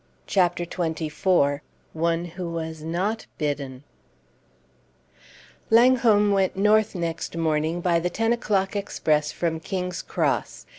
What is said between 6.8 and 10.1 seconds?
next morning by the ten o'clock express from King's